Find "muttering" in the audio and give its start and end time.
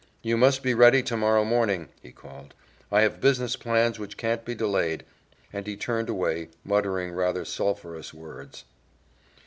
6.63-7.11